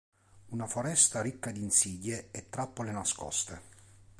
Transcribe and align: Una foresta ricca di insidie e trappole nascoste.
Una 0.47 0.65
foresta 0.65 1.21
ricca 1.21 1.51
di 1.51 1.61
insidie 1.61 2.29
e 2.31 2.49
trappole 2.49 2.91
nascoste. 2.91 3.61